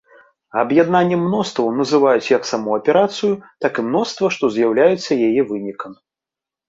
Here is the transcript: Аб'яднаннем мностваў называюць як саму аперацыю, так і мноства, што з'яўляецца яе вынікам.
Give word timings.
Аб'яднаннем 0.61 1.21
мностваў 1.25 1.67
называюць 1.81 2.31
як 2.37 2.43
саму 2.51 2.73
аперацыю, 2.79 3.33
так 3.67 3.73
і 3.83 3.87
мноства, 3.91 4.27
што 4.37 4.45
з'яўляецца 4.57 5.11
яе 5.27 5.41
вынікам. 5.55 5.91